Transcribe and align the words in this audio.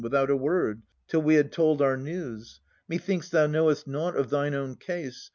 Without 0.03 0.31
a 0.31 0.35
word, 0.35 0.81
till 1.07 1.21
we 1.21 1.35
had 1.35 1.51
told 1.51 1.79
our 1.79 1.95
news.— 1.95 2.59
Methinks 2.89 3.29
thou 3.29 3.45
knowest 3.45 3.85
nought 3.87 4.15
of 4.17 4.31
thine 4.31 4.55
own 4.55 4.73
case. 4.75 5.29